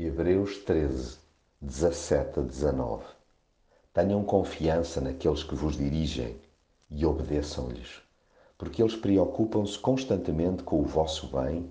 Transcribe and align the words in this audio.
Hebreus 0.00 0.58
13, 0.58 1.18
17 1.60 2.38
a 2.38 2.42
19 2.44 3.04
Tenham 3.92 4.22
confiança 4.22 5.00
naqueles 5.00 5.42
que 5.42 5.56
vos 5.56 5.76
dirigem 5.76 6.36
e 6.88 7.04
obedeçam-lhes, 7.04 8.00
porque 8.56 8.80
eles 8.80 8.94
preocupam-se 8.94 9.76
constantemente 9.76 10.62
com 10.62 10.78
o 10.80 10.84
vosso 10.84 11.26
bem, 11.36 11.68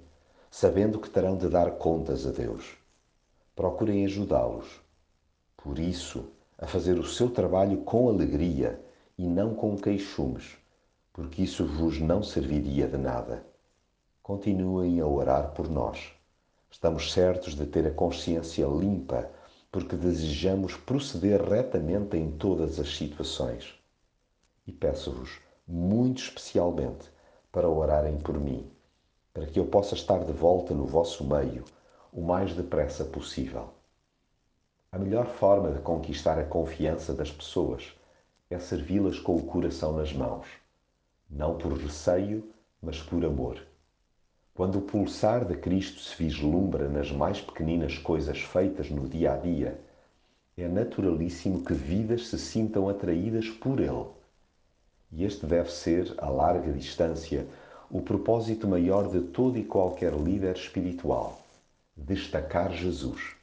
sabendo 0.52 1.00
que 1.00 1.10
terão 1.10 1.38
de 1.38 1.48
dar 1.48 1.78
contas 1.78 2.28
a 2.28 2.32
Deus. 2.32 2.76
Procurem 3.56 4.04
ajudá-los, 4.04 4.82
por 5.56 5.80
isso, 5.80 6.26
a 6.58 6.68
fazer 6.68 7.00
o 7.00 7.08
seu 7.08 7.30
trabalho 7.30 7.78
com 7.78 8.10
alegria 8.10 8.78
e 9.18 9.26
não 9.26 9.56
com 9.56 9.78
queixumes, 9.78 10.58
porque 11.14 11.44
isso 11.44 11.66
vos 11.66 11.98
não 11.98 12.22
serviria 12.22 12.90
de 12.90 12.98
nada. 12.98 13.48
Continuem 14.22 15.00
a 15.00 15.08
orar 15.08 15.54
por 15.54 15.70
nós 15.70 16.17
Estamos 16.70 17.12
certos 17.12 17.56
de 17.56 17.66
ter 17.66 17.88
a 17.88 17.92
consciência 17.92 18.66
limpa 18.66 19.30
porque 19.72 19.96
desejamos 19.96 20.76
proceder 20.76 21.42
retamente 21.42 22.18
em 22.18 22.32
todas 22.32 22.80
as 22.80 22.96
situações. 22.96 23.74
E 24.66 24.72
peço-vos, 24.72 25.40
muito 25.68 26.22
especialmente, 26.22 27.10
para 27.52 27.70
orarem 27.70 28.18
por 28.18 28.40
mim, 28.40 28.70
para 29.34 29.46
que 29.46 29.60
eu 29.60 29.66
possa 29.66 29.96
estar 29.96 30.24
de 30.24 30.32
volta 30.32 30.74
no 30.74 30.86
vosso 30.86 31.24
meio 31.24 31.64
o 32.12 32.22
mais 32.22 32.54
depressa 32.54 33.06
possível. 33.06 33.70
A 34.92 34.98
melhor 34.98 35.28
forma 35.28 35.72
de 35.72 35.80
conquistar 35.80 36.40
a 36.40 36.44
confiança 36.44 37.14
das 37.14 37.32
pessoas 37.32 37.94
é 38.50 38.58
servi-las 38.58 39.20
com 39.20 39.36
o 39.36 39.46
coração 39.46 39.94
nas 39.94 40.14
mãos, 40.14 40.48
não 41.30 41.58
por 41.58 41.74
receio, 41.74 42.52
mas 42.82 43.02
por 43.02 43.24
amor. 43.24 43.62
Quando 44.58 44.80
o 44.80 44.82
pulsar 44.82 45.46
de 45.46 45.56
Cristo 45.56 46.00
se 46.00 46.16
vislumbra 46.16 46.90
nas 46.90 47.12
mais 47.12 47.40
pequeninas 47.40 48.00
coisas 48.00 48.42
feitas 48.42 48.90
no 48.90 49.08
dia 49.08 49.34
a 49.34 49.38
dia, 49.38 49.80
é 50.58 50.68
naturalíssimo 50.68 51.64
que 51.64 51.76
vidas 51.76 52.30
se 52.30 52.40
sintam 52.40 52.90
atraídas 52.90 53.48
por 53.52 53.80
Ele. 53.80 54.08
E 55.12 55.24
este 55.24 55.46
deve 55.46 55.72
ser, 55.72 56.12
a 56.18 56.28
larga 56.28 56.74
distância, 56.74 57.46
o 57.88 58.02
propósito 58.02 58.68
maior 58.68 59.08
de 59.12 59.22
todo 59.28 59.60
e 59.60 59.64
qualquer 59.64 60.12
líder 60.16 60.56
espiritual: 60.56 61.40
destacar 61.96 62.74
Jesus. 62.74 63.36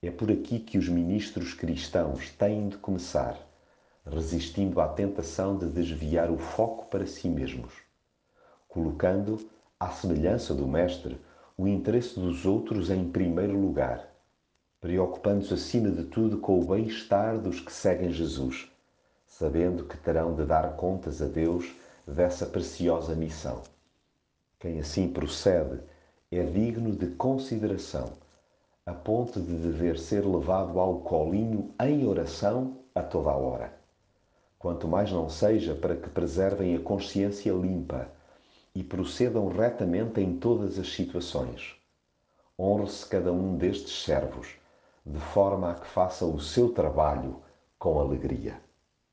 É 0.00 0.10
por 0.10 0.32
aqui 0.32 0.58
que 0.60 0.78
os 0.78 0.88
ministros 0.88 1.52
cristãos 1.52 2.30
têm 2.30 2.70
de 2.70 2.78
começar, 2.78 3.38
resistindo 4.10 4.80
à 4.80 4.88
tentação 4.88 5.58
de 5.58 5.66
desviar 5.66 6.30
o 6.30 6.38
foco 6.38 6.86
para 6.86 7.06
si 7.06 7.28
mesmos, 7.28 7.74
colocando 8.66 9.38
à 9.82 9.90
semelhança 9.90 10.54
do 10.54 10.64
Mestre, 10.64 11.20
o 11.58 11.66
interesse 11.66 12.14
dos 12.14 12.46
outros 12.46 12.88
em 12.88 13.10
primeiro 13.10 13.58
lugar, 13.58 14.08
preocupando-se 14.80 15.54
acima 15.54 15.90
de 15.90 16.04
tudo 16.04 16.38
com 16.38 16.60
o 16.60 16.64
bem-estar 16.64 17.36
dos 17.36 17.58
que 17.58 17.72
seguem 17.72 18.12
Jesus, 18.12 18.70
sabendo 19.26 19.84
que 19.84 19.96
terão 19.96 20.36
de 20.36 20.44
dar 20.44 20.76
contas 20.76 21.20
a 21.20 21.26
Deus 21.26 21.74
dessa 22.06 22.46
preciosa 22.46 23.16
missão. 23.16 23.62
Quem 24.60 24.78
assim 24.78 25.08
procede 25.08 25.80
é 26.30 26.44
digno 26.44 26.92
de 26.92 27.08
consideração, 27.08 28.12
a 28.86 28.92
ponto 28.92 29.40
de 29.40 29.56
dever 29.56 29.98
ser 29.98 30.24
levado 30.24 30.78
ao 30.78 31.00
colinho 31.00 31.74
em 31.80 32.06
oração 32.06 32.76
a 32.94 33.02
toda 33.02 33.30
a 33.30 33.36
hora. 33.36 33.72
Quanto 34.60 34.86
mais 34.86 35.10
não 35.10 35.28
seja 35.28 35.74
para 35.74 35.96
que 35.96 36.08
preservem 36.08 36.76
a 36.76 36.80
consciência 36.80 37.50
limpa 37.50 38.08
e 38.74 38.82
procedam 38.82 39.48
retamente 39.48 40.20
em 40.20 40.38
todas 40.38 40.78
as 40.78 40.92
situações. 40.92 41.76
Honre-se 42.58 43.06
cada 43.06 43.32
um 43.32 43.56
destes 43.56 44.04
servos, 44.04 44.54
de 45.04 45.18
forma 45.18 45.70
a 45.70 45.74
que 45.74 45.86
faça 45.86 46.24
o 46.24 46.40
seu 46.40 46.72
trabalho 46.72 47.42
com 47.78 47.98
alegria. 47.98 48.60